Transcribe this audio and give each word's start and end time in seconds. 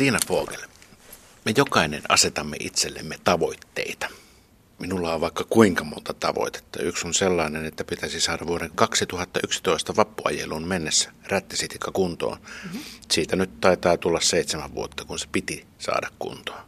Tiina 0.00 0.18
Fogel, 0.28 0.60
me 1.44 1.52
jokainen 1.56 2.02
asetamme 2.08 2.56
itsellemme 2.60 3.18
tavoitteita. 3.24 4.08
Minulla 4.78 5.14
on 5.14 5.20
vaikka 5.20 5.44
kuinka 5.44 5.84
monta 5.84 6.14
tavoitetta. 6.14 6.82
Yksi 6.82 7.06
on 7.06 7.14
sellainen, 7.14 7.64
että 7.64 7.84
pitäisi 7.84 8.20
saada 8.20 8.46
vuoden 8.46 8.70
2011 8.74 9.96
vappuajeluun 9.96 10.68
mennessä 10.68 11.10
rättisitikka 11.26 11.90
kuntoon. 11.92 12.38
Mm-hmm. 12.38 12.80
Siitä 13.10 13.36
nyt 13.36 13.60
taitaa 13.60 13.96
tulla 13.96 14.20
seitsemän 14.20 14.74
vuotta, 14.74 15.04
kun 15.04 15.18
se 15.18 15.28
piti 15.32 15.66
saada 15.78 16.08
kuntoon. 16.18 16.62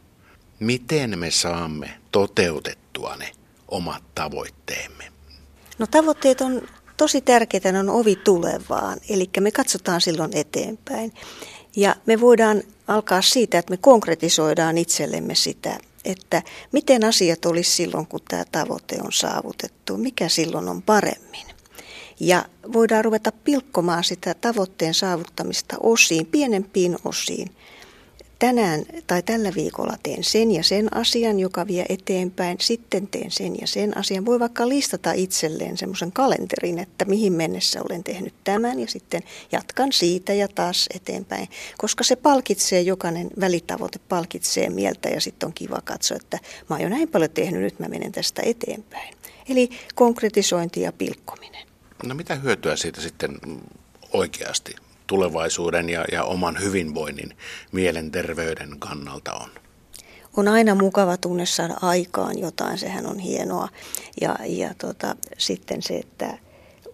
Miten 0.59 1.19
me 1.19 1.31
saamme 1.31 1.99
toteutettua 2.11 3.15
ne 3.15 3.31
omat 3.67 4.03
tavoitteemme? 4.15 5.11
No 5.79 5.87
tavoitteet 5.87 6.41
on 6.41 6.61
tosi 6.97 7.21
tärkeitä, 7.21 7.71
ne 7.71 7.79
on 7.79 7.89
ovi 7.89 8.15
tulevaan, 8.15 8.99
eli 9.09 9.29
me 9.39 9.51
katsotaan 9.51 10.01
silloin 10.01 10.37
eteenpäin. 10.37 11.13
Ja 11.75 11.95
me 12.05 12.21
voidaan 12.21 12.63
alkaa 12.87 13.21
siitä, 13.21 13.59
että 13.59 13.71
me 13.71 13.77
konkretisoidaan 13.77 14.77
itsellemme 14.77 15.35
sitä, 15.35 15.77
että 16.05 16.41
miten 16.71 17.03
asiat 17.03 17.45
olisi 17.45 17.71
silloin, 17.71 18.07
kun 18.07 18.19
tämä 18.27 18.43
tavoite 18.51 18.95
on 19.01 19.11
saavutettu, 19.11 19.97
mikä 19.97 20.29
silloin 20.29 20.69
on 20.69 20.81
paremmin. 20.81 21.47
Ja 22.19 22.45
voidaan 22.73 23.05
ruveta 23.05 23.31
pilkkomaan 23.31 24.03
sitä 24.03 24.33
tavoitteen 24.33 24.93
saavuttamista 24.93 25.75
osiin, 25.79 26.25
pienempiin 26.25 26.97
osiin, 27.05 27.55
tänään 28.39 28.83
tai 29.07 29.23
tällä 29.23 29.51
viikolla 29.55 29.97
teen 30.03 30.23
sen 30.23 30.51
ja 30.51 30.63
sen 30.63 30.97
asian, 30.97 31.39
joka 31.39 31.67
vie 31.67 31.85
eteenpäin, 31.89 32.57
sitten 32.61 33.07
teen 33.07 33.31
sen 33.31 33.55
ja 33.61 33.67
sen 33.67 33.97
asian. 33.97 34.25
Voi 34.25 34.39
vaikka 34.39 34.69
listata 34.69 35.11
itselleen 35.11 35.77
semmoisen 35.77 36.11
kalenterin, 36.11 36.79
että 36.79 37.05
mihin 37.05 37.33
mennessä 37.33 37.81
olen 37.89 38.03
tehnyt 38.03 38.33
tämän 38.43 38.79
ja 38.79 38.87
sitten 38.87 39.23
jatkan 39.51 39.91
siitä 39.91 40.33
ja 40.33 40.47
taas 40.47 40.89
eteenpäin, 40.95 41.47
koska 41.77 42.03
se 42.03 42.15
palkitsee, 42.15 42.81
jokainen 42.81 43.29
välitavoite 43.39 43.99
palkitsee 44.09 44.69
mieltä 44.69 45.09
ja 45.09 45.21
sitten 45.21 45.47
on 45.47 45.53
kiva 45.53 45.81
katsoa, 45.83 46.17
että 46.21 46.39
mä 46.69 46.75
oon 46.75 46.81
jo 46.81 46.89
näin 46.89 47.09
paljon 47.09 47.31
tehnyt, 47.31 47.61
nyt 47.61 47.79
mä 47.79 47.87
menen 47.87 48.11
tästä 48.11 48.41
eteenpäin. 48.45 49.13
Eli 49.49 49.69
konkretisointi 49.95 50.81
ja 50.81 50.91
pilkkominen. 50.91 51.67
No 52.03 52.15
mitä 52.15 52.35
hyötyä 52.35 52.75
siitä 52.75 53.01
sitten 53.01 53.39
oikeasti 54.13 54.75
tulevaisuuden 55.07 55.89
ja, 55.89 56.05
ja 56.11 56.23
oman 56.23 56.61
hyvinvoinnin 56.61 57.37
mielenterveyden 57.71 58.79
kannalta 58.79 59.33
on? 59.33 59.49
On 60.37 60.47
aina 60.47 60.75
mukava 60.75 61.17
tunne 61.17 61.45
saada 61.45 61.75
aikaan 61.81 62.39
jotain, 62.39 62.77
sehän 62.77 63.05
on 63.05 63.19
hienoa. 63.19 63.69
Ja, 64.21 64.35
ja 64.45 64.73
tota, 64.77 65.15
sitten 65.37 65.81
se, 65.81 65.97
että 65.97 66.37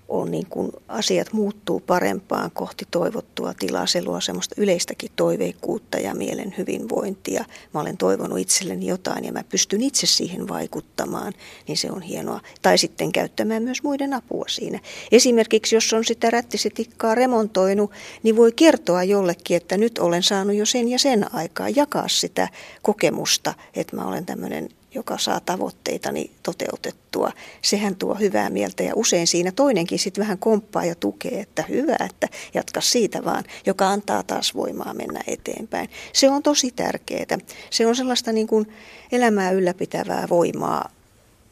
on 0.09 0.31
niin 0.31 0.45
kuin 0.49 0.71
asiat 0.88 1.33
muuttuu 1.33 1.79
parempaan 1.79 2.52
kohti 2.52 2.85
toivottua 2.91 3.53
tilaa. 3.53 3.85
Se 3.85 4.03
luo 4.03 4.21
semmoista 4.21 4.55
yleistäkin 4.57 5.11
toiveikkuutta 5.15 5.97
ja 5.97 6.15
mielen 6.15 6.55
hyvinvointia. 6.57 7.45
Mä 7.73 7.81
olen 7.81 7.97
toivonut 7.97 8.39
itselleni 8.39 8.87
jotain 8.87 9.25
ja 9.25 9.33
mä 9.33 9.43
pystyn 9.43 9.81
itse 9.81 10.07
siihen 10.07 10.47
vaikuttamaan, 10.47 11.33
niin 11.67 11.77
se 11.77 11.91
on 11.91 12.02
hienoa. 12.02 12.41
Tai 12.61 12.77
sitten 12.77 13.11
käyttämään 13.11 13.63
myös 13.63 13.83
muiden 13.83 14.13
apua 14.13 14.45
siinä. 14.47 14.80
Esimerkiksi 15.11 15.75
jos 15.75 15.93
on 15.93 16.05
sitä 16.05 16.30
rättisitikkaa 16.30 17.15
remontoinut, 17.15 17.91
niin 18.23 18.35
voi 18.35 18.52
kertoa 18.52 19.03
jollekin, 19.03 19.57
että 19.57 19.77
nyt 19.77 19.97
olen 19.97 20.23
saanut 20.23 20.55
jo 20.55 20.65
sen 20.65 20.87
ja 20.87 20.99
sen 20.99 21.35
aikaa 21.35 21.69
jakaa 21.69 22.07
sitä 22.07 22.47
kokemusta, 22.81 23.53
että 23.75 23.95
mä 23.95 24.07
olen 24.07 24.25
tämmöinen 24.25 24.69
joka 24.95 25.17
saa 25.17 25.39
tavoitteitani 25.39 26.31
toteutettua, 26.43 27.31
sehän 27.61 27.95
tuo 27.95 28.15
hyvää 28.15 28.49
mieltä 28.49 28.83
ja 28.83 28.93
usein 28.95 29.27
siinä 29.27 29.51
toinenkin 29.51 29.99
sitten 29.99 30.21
vähän 30.21 30.37
komppaa 30.37 30.85
ja 30.85 30.95
tukee, 30.95 31.39
että 31.39 31.63
hyvä, 31.69 31.95
että 32.09 32.27
jatka 32.53 32.81
siitä 32.81 33.25
vaan, 33.25 33.43
joka 33.65 33.87
antaa 33.87 34.23
taas 34.23 34.55
voimaa 34.55 34.93
mennä 34.93 35.21
eteenpäin. 35.27 35.89
Se 36.13 36.29
on 36.29 36.43
tosi 36.43 36.71
tärkeää. 36.71 37.37
Se 37.69 37.87
on 37.87 37.95
sellaista 37.95 38.31
niin 38.31 38.47
kuin 38.47 38.73
elämää 39.11 39.51
ylläpitävää 39.51 40.27
voimaa, 40.29 40.89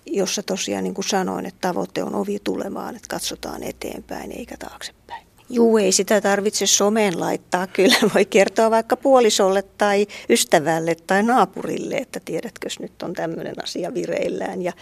jossa 0.05 0.44
tosiaan 0.44 0.83
niin 0.83 0.94
kuin 0.94 1.07
sanoin, 1.07 1.45
että 1.45 1.67
tavoite 1.67 2.03
on 2.03 2.16
ovi 2.16 2.39
tulevaan, 2.44 2.95
että 2.95 3.07
katsotaan 3.09 3.63
eteenpäin 3.63 4.31
eikä 4.31 4.57
taaksepäin. 4.57 5.26
Juu, 5.50 5.78
ei 5.78 5.91
sitä 5.91 6.22
tarvitse 6.22 6.68
someen 6.68 7.19
laittaa. 7.19 7.68
Kyllä 7.68 7.97
voi 8.13 8.25
kertoa 8.25 8.72
vaikka 8.72 8.97
puolisolle 8.97 9.63
tai 9.78 10.08
ystävälle 10.30 10.96
tai 10.96 11.24
naapurille, 11.24 11.96
että 11.96 12.19
tiedätkö, 12.25 12.69
nyt 12.80 13.03
on 13.03 13.13
tämmöinen 13.13 13.63
asia 13.63 13.94
vireillään. 13.94 14.62
Ja, 14.62 14.74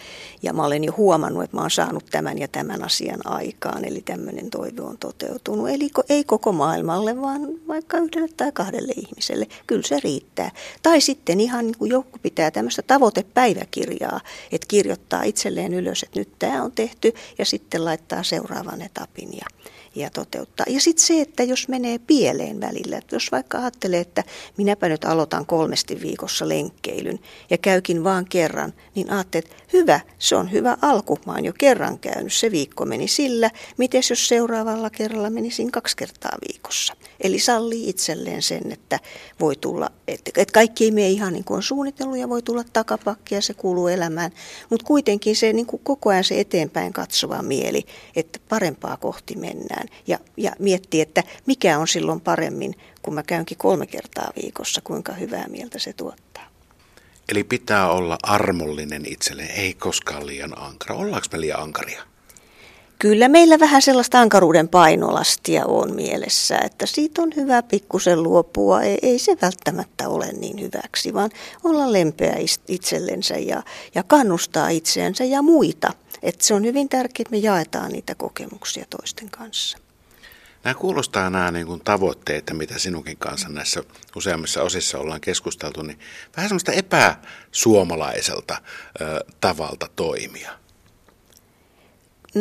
ja 0.42 0.52
mä 0.52 0.66
olen 0.66 0.84
jo 0.84 0.92
huomannut, 0.96 1.44
että 1.44 1.56
mä 1.56 1.60
olen 1.60 1.70
saanut 1.70 2.04
tämän 2.10 2.38
ja 2.38 2.48
tämän 2.48 2.84
asian 2.84 3.20
aikaan, 3.24 3.84
eli 3.84 4.00
tämmöinen 4.00 4.50
toive 4.50 4.82
on 4.82 4.98
toteutunut. 4.98 5.68
Eli 5.68 5.88
ei 6.08 6.24
koko 6.24 6.52
maailmalle, 6.52 7.20
vaan 7.20 7.40
vaikka 7.68 7.98
yhdelle 7.98 8.28
tai 8.36 8.52
kahdelle 8.52 8.92
ihmiselle. 8.96 9.46
Kyllä 9.66 9.82
se 9.82 10.00
riittää. 10.04 10.50
Tai 10.82 11.00
sitten 11.00 11.40
ihan 11.40 11.66
niin 11.66 11.78
kuin 11.78 11.90
joku 11.90 12.18
pitää 12.22 12.50
tämmöistä 12.50 12.82
tavoitepäiväkirjaa, 12.82 14.20
että 14.52 14.66
kirjoittaa 14.68 15.22
itselleen 15.22 15.74
ylös, 15.74 16.02
että 16.02 16.18
nyt 16.18 16.30
tämä 16.38 16.62
on 16.62 16.72
tehty 16.72 17.14
ja 17.38 17.44
sitten 17.44 17.84
laittaa 17.84 18.22
seuraavan 18.22 18.82
etapin 18.82 19.28
ja 19.32 19.46
ja 19.96 20.10
toteuttaa. 20.10 20.66
Ja 20.68 20.80
sitten 20.80 21.06
se, 21.06 21.20
että 21.20 21.42
jos 21.42 21.68
menee 21.68 21.98
pieleen 21.98 22.60
välillä, 22.60 22.98
että 22.98 23.16
jos 23.16 23.32
vaikka 23.32 23.58
ajattelee, 23.58 24.00
että 24.00 24.24
minäpä 24.56 24.88
nyt 24.88 25.04
aloitan 25.04 25.46
kolmesti 25.46 26.00
viikossa 26.00 26.48
lenkkeilyn 26.48 27.18
ja 27.50 27.58
käykin 27.58 28.04
vaan 28.04 28.24
kerran, 28.24 28.74
niin 28.94 29.10
ajattelee, 29.10 29.48
että 29.50 29.62
hyvä, 29.72 30.00
se 30.18 30.36
on 30.36 30.52
hyvä 30.52 30.76
alku, 30.82 31.18
mä 31.26 31.32
oon 31.32 31.44
jo 31.44 31.52
kerran 31.58 31.98
käynyt, 31.98 32.32
se 32.32 32.50
viikko 32.50 32.84
meni 32.84 33.08
sillä, 33.08 33.50
miten 33.78 34.02
jos 34.10 34.28
seuraavalla 34.28 34.90
kerralla 34.90 35.30
menisin 35.30 35.72
kaksi 35.72 35.96
kertaa 35.96 36.32
viikossa. 36.48 36.96
Eli 37.20 37.38
sallii 37.38 37.88
itselleen 37.88 38.42
sen, 38.42 38.72
että 38.72 39.00
voi 39.40 39.56
tulla, 39.56 39.90
että, 40.08 40.30
että 40.36 40.52
kaikki 40.52 40.84
ei 40.84 40.90
mene 40.90 41.10
ihan 41.10 41.32
niin 41.32 41.44
kuin 41.44 41.56
on 41.56 41.62
suunnitellut 41.62 42.18
ja 42.18 42.28
voi 42.28 42.42
tulla 42.42 42.64
takapakkia, 42.72 43.40
se 43.40 43.54
kuuluu 43.54 43.88
elämään, 43.88 44.30
mutta 44.70 44.86
kuitenkin 44.86 45.36
se 45.36 45.52
niin 45.52 45.66
kuin 45.66 45.80
koko 45.84 46.10
ajan 46.10 46.24
se 46.24 46.40
eteenpäin 46.40 46.92
katsova 46.92 47.42
mieli, 47.42 47.86
että 48.16 48.38
parempaa 48.48 48.96
kohti 48.96 49.36
mennään 49.36 49.85
ja, 50.06 50.18
ja 50.36 50.52
miettii, 50.58 51.00
että 51.00 51.22
mikä 51.46 51.78
on 51.78 51.88
silloin 51.88 52.20
paremmin, 52.20 52.74
kun 53.02 53.14
mä 53.14 53.22
käynkin 53.22 53.58
kolme 53.58 53.86
kertaa 53.86 54.32
viikossa, 54.42 54.80
kuinka 54.80 55.12
hyvää 55.12 55.48
mieltä 55.48 55.78
se 55.78 55.92
tuottaa. 55.92 56.46
Eli 57.28 57.44
pitää 57.44 57.90
olla 57.90 58.18
armollinen 58.22 59.02
itselleen, 59.06 59.50
ei 59.50 59.74
koskaan 59.74 60.26
liian 60.26 60.58
ankara. 60.58 60.96
Ollaanko 60.96 61.26
me 61.32 61.40
liian 61.40 61.60
ankaria? 61.60 62.02
Kyllä 62.98 63.28
meillä 63.28 63.58
vähän 63.58 63.82
sellaista 63.82 64.20
ankaruuden 64.20 64.68
painolastia 64.68 65.66
on 65.66 65.94
mielessä, 65.94 66.58
että 66.58 66.86
siitä 66.86 67.22
on 67.22 67.32
hyvä 67.36 67.62
pikkusen 67.62 68.22
luopua. 68.22 68.82
Ei, 68.82 68.98
ei 69.02 69.18
se 69.18 69.36
välttämättä 69.42 70.08
ole 70.08 70.32
niin 70.32 70.60
hyväksi, 70.60 71.14
vaan 71.14 71.30
olla 71.64 71.92
lempeä 71.92 72.36
itsellensä 72.68 73.34
ja, 73.34 73.62
ja 73.94 74.02
kannustaa 74.02 74.68
itseänsä 74.68 75.24
ja 75.24 75.42
muita. 75.42 75.92
Et 76.22 76.40
se 76.40 76.54
on 76.54 76.64
hyvin 76.64 76.88
tärkeää, 76.88 77.22
että 77.22 77.30
me 77.30 77.38
jaetaan 77.38 77.92
niitä 77.92 78.14
kokemuksia 78.14 78.84
toisten 78.90 79.30
kanssa. 79.30 79.78
Nämä 80.64 80.74
kuulostaa 80.74 81.30
nämä 81.30 81.50
niin 81.50 81.66
kuin 81.66 81.80
tavoitteita, 81.80 82.54
mitä 82.54 82.78
sinunkin 82.78 83.16
kanssa 83.16 83.48
näissä 83.48 83.82
useammissa 84.16 84.62
osissa 84.62 84.98
ollaan 84.98 85.20
keskusteltu, 85.20 85.82
niin 85.82 85.98
vähän 86.36 86.48
semmoista 86.48 86.72
epäsuomalaiselta 86.72 88.56
ö, 89.00 89.24
tavalta 89.40 89.88
toimia. 89.96 90.65
Mm, 92.34 92.40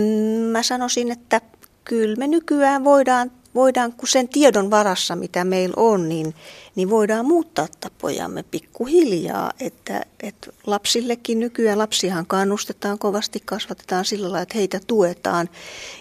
mä 0.52 0.64
sanoisin, 0.64 1.12
että 1.12 1.42
kyllä 1.84 2.16
me 2.16 2.28
nykyään 2.28 2.84
voidaan, 2.84 3.32
voidaan 3.56 3.94
kun 3.94 4.08
sen 4.08 4.30
tiedon 4.30 4.72
varassa, 4.72 5.16
mitä 5.16 5.44
meillä 5.44 5.74
on, 5.78 6.10
niin, 6.10 6.36
niin 6.76 6.90
voidaan 6.90 7.26
muuttaa 7.26 7.68
tapojamme 7.80 8.44
pikkuhiljaa. 8.44 9.52
Että, 9.60 10.06
että 10.24 10.52
lapsillekin 10.66 11.40
nykyään, 11.40 11.78
lapsihan 11.78 12.26
kannustetaan 12.26 13.00
kovasti, 13.00 13.42
kasvatetaan 13.46 14.06
sillä 14.06 14.24
lailla, 14.24 14.42
että 14.42 14.58
heitä 14.58 14.80
tuetaan. 14.88 15.50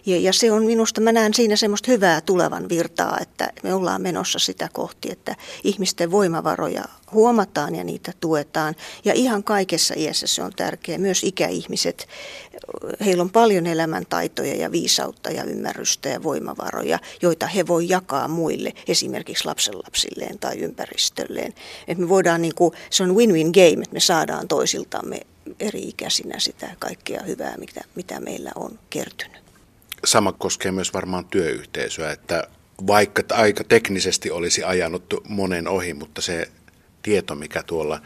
Ja, 0.07 0.17
ja 0.17 0.33
se 0.33 0.53
on 0.53 0.65
minusta, 0.65 1.01
mä 1.01 1.13
näen 1.13 1.34
siinä 1.34 1.57
semmoista 1.57 1.91
hyvää 1.91 2.21
tulevan 2.21 2.69
virtaa, 2.69 3.19
että 3.21 3.53
me 3.63 3.75
ollaan 3.75 4.03
menossa 4.03 4.39
sitä 4.39 4.69
kohti, 4.73 5.13
että 5.13 5.37
ihmisten 5.65 6.11
voimavaroja 6.11 6.84
huomataan 7.13 7.75
ja 7.75 7.84
niitä 7.84 8.13
tuetaan. 8.21 8.75
Ja 9.04 9.15
ihan 9.15 9.45
kaikessa 9.45 9.95
iässä 9.97 10.27
se 10.27 10.43
on 10.43 10.53
tärkeää. 10.57 10.98
Myös 10.98 11.25
ikäihmiset, 11.25 12.09
heillä 13.04 13.22
on 13.22 13.31
paljon 13.31 13.66
elämäntaitoja 13.66 14.54
ja 14.54 14.72
viisautta 14.72 15.31
ja 15.31 15.45
ymmärrystä 15.45 16.09
ja 16.09 16.22
voimavaroja, 16.22 16.98
joita 17.22 17.47
he 17.47 17.66
voi 17.66 17.89
jakaa 17.89 18.28
muille, 18.28 18.72
esimerkiksi 18.89 19.45
lapsenlapsilleen 19.45 20.39
tai 20.39 20.57
ympäristölleen. 20.65 21.55
Et 21.89 21.99
me 21.99 22.09
voidaan, 22.09 22.43
niin 22.43 22.55
kuin, 22.55 22.75
se 22.91 23.03
on 23.03 23.15
win-win 23.15 23.51
game, 23.51 23.83
että 23.83 23.93
me 23.93 24.01
saadaan 24.01 24.49
toisiltamme 24.49 25.21
eri-ikäisinä 25.61 26.39
sitä 26.39 26.77
kaikkea 26.78 27.22
hyvää, 27.22 27.57
mitä, 27.59 27.81
mitä 27.95 28.21
meillä 28.21 28.51
on 28.55 28.78
kertynyt. 28.91 29.45
Sama 30.05 30.33
koskee 30.33 30.72
myös 30.72 30.93
varmaan 30.93 31.25
työyhteisöä, 31.25 32.13
että 32.13 32.49
vaikka 32.87 33.22
aika 33.31 33.65
teknisesti 33.65 34.31
olisi 34.31 34.65
ajanut 34.65 35.15
monen 35.28 35.69
ohi, 35.69 35.95
mutta 35.95 36.22
se 36.22 36.49
tieto, 37.03 37.34
mikä 37.34 37.63
tuolla 37.63 38.03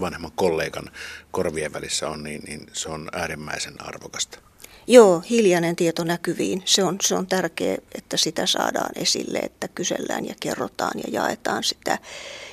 vanhemman 0.00 0.32
kollegan 0.34 0.90
korvien 1.30 1.72
välissä 1.72 2.08
on, 2.08 2.22
niin, 2.22 2.42
niin 2.46 2.66
se 2.72 2.88
on 2.88 3.08
äärimmäisen 3.12 3.74
arvokasta. 3.78 4.45
Joo, 4.88 5.22
hiljainen 5.30 5.76
tieto 5.76 6.04
näkyviin. 6.04 6.62
Se 6.64 6.84
on, 6.84 6.96
se 7.02 7.14
on 7.14 7.26
tärkeää, 7.26 7.78
että 7.94 8.16
sitä 8.16 8.46
saadaan 8.46 8.90
esille, 8.94 9.38
että 9.38 9.68
kysellään 9.68 10.28
ja 10.28 10.34
kerrotaan 10.40 10.98
ja 11.06 11.20
jaetaan 11.20 11.64
sitä. 11.64 11.98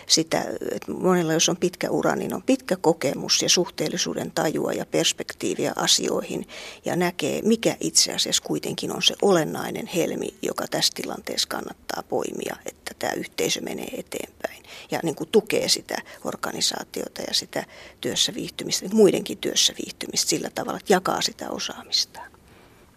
sitä 0.07 0.45
että 0.71 0.91
monella, 0.91 1.33
jos 1.33 1.49
on 1.49 1.57
pitkä 1.57 1.89
ura, 1.89 2.15
niin 2.15 2.33
on 2.33 2.43
pitkä 2.43 2.75
kokemus 2.75 3.41
ja 3.41 3.49
suhteellisuuden 3.49 4.31
tajua 4.31 4.71
ja 4.71 4.85
perspektiiviä 4.85 5.73
asioihin 5.75 6.47
ja 6.85 6.95
näkee, 6.95 7.41
mikä 7.41 7.77
itse 7.79 8.13
asiassa 8.13 8.43
kuitenkin 8.43 8.95
on 8.95 9.01
se 9.01 9.15
olennainen 9.21 9.87
helmi, 9.87 10.33
joka 10.41 10.67
tässä 10.67 10.93
tilanteessa 10.95 11.47
kannattaa 11.47 12.03
poimia, 12.03 12.55
että 12.65 12.93
tämä 12.99 13.13
yhteisö 13.13 13.61
menee 13.61 13.89
eteenpäin 13.97 14.63
ja 14.91 14.99
niin 15.03 15.15
kuin 15.15 15.29
tukee 15.29 15.69
sitä 15.69 15.97
organisaatiota 16.23 17.21
ja 17.21 17.33
sitä 17.33 17.65
työssä 18.01 18.33
viihtymistä, 18.33 18.89
muidenkin 18.93 19.37
työssä 19.37 19.73
viihtymistä 19.85 20.29
sillä 20.29 20.49
tavalla, 20.55 20.79
että 20.79 20.93
jakaa 20.93 21.21
sitä 21.21 21.49
osaamista. 21.49 22.22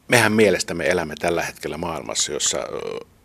Mehän 0.08 0.32
mielestämme 0.32 0.87
elämme 0.87 1.14
tällä 1.19 1.43
hetkellä 1.43 1.79
maailmassa, 1.79 2.32
jossa 2.32 2.58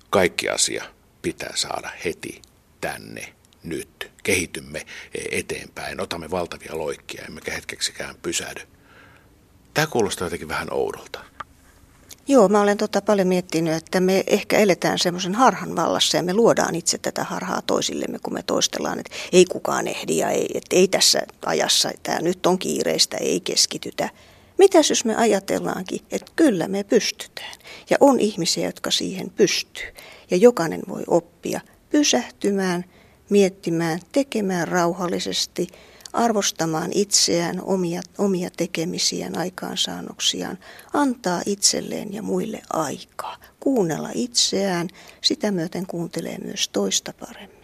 kaikki 0.10 0.50
asia 0.50 0.84
pitää 1.22 1.52
saada 1.56 1.90
heti 2.06 2.42
tänne, 2.82 3.34
nyt. 3.64 4.12
Kehitymme 4.24 4.86
eteenpäin, 5.32 6.02
otamme 6.02 6.32
valtavia 6.32 6.78
loikkia, 6.78 7.26
emmekä 7.28 7.52
hetkeksikään 7.52 8.16
pysähdy. 8.22 8.62
Tämä 9.74 9.88
kuulostaa 9.88 10.26
jotenkin 10.26 10.48
vähän 10.48 10.68
oudolta. 10.74 11.24
Joo, 12.28 12.50
mä 12.50 12.62
olen 12.62 12.78
tota 12.78 13.02
paljon 13.02 13.28
miettinyt, 13.28 13.74
että 13.74 14.00
me 14.00 14.24
ehkä 14.28 14.58
eletään 14.58 15.00
semmoisen 15.00 15.36
harhan 15.36 15.76
vallassa 15.76 16.18
ja 16.18 16.24
me 16.24 16.34
luodaan 16.34 16.76
itse 16.76 16.98
tätä 16.98 17.24
harhaa 17.24 17.62
toisillemme, 17.62 18.20
kun 18.20 18.34
me 18.34 18.44
toistellaan, 18.44 19.00
että 19.00 19.16
ei 19.32 19.46
kukaan 19.46 19.88
ehdi 19.88 20.18
ja 20.18 20.30
ei, 20.30 20.48
että 20.54 20.76
ei 20.76 20.88
tässä 20.88 21.22
ajassa, 21.46 21.92
tämä 22.04 22.20
nyt 22.20 22.46
on 22.46 22.60
kiireistä, 22.60 23.18
ei 23.18 23.40
keskitytä. 23.40 24.10
Mitäs 24.62 24.90
jos 24.90 25.06
me 25.06 25.16
ajatellaankin, 25.16 26.00
että 26.12 26.32
kyllä 26.36 26.68
me 26.68 26.84
pystytään 26.84 27.56
ja 27.90 27.98
on 28.00 28.20
ihmisiä, 28.20 28.66
jotka 28.66 28.92
siihen 28.92 29.30
pystyy 29.30 29.86
ja 30.32 30.38
jokainen 30.38 30.82
voi 30.90 31.04
oppia 31.08 31.62
pysähtymään, 31.90 32.86
miettimään, 33.30 34.00
tekemään 34.12 34.68
rauhallisesti– 34.68 35.68
arvostamaan 36.14 36.92
itseään, 36.94 37.62
omia, 37.62 38.02
omia 38.18 38.50
tekemisiään, 38.58 39.38
aikaansaannoksiaan, 39.38 40.60
antaa 40.94 41.42
itselleen 41.46 42.14
ja 42.14 42.22
muille 42.22 42.62
aikaa, 42.74 43.38
kuunnella 43.60 44.10
itseään, 44.14 44.88
sitä 45.22 45.52
myöten 45.52 45.88
kuuntelee 45.88 46.38
myös 46.44 46.70
toista 46.70 47.14
paremmin. 47.20 47.61